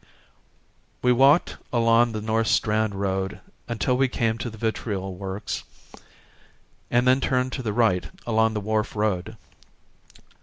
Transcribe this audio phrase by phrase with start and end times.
[1.03, 3.39] We walked along the North Strand Road
[3.77, 5.63] till we came to the Vitriol Works
[6.89, 9.37] and then turned to the right along the Wharf Road.